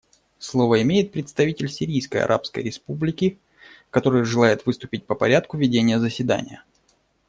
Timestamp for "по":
5.05-5.13